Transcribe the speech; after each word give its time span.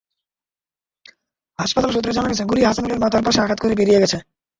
হাসপাতাল 1.59 1.89
সূত্রে 1.91 2.15
জানা 2.15 2.29
গেছে, 2.31 2.43
গুলি 2.45 2.61
হাসানুলের 2.63 3.01
মাথার 3.03 3.25
পাশে 3.25 3.39
আঘাত 3.41 3.59
করে 3.61 3.73
বেরিয়ে 3.79 4.01
গেছে। 4.03 4.17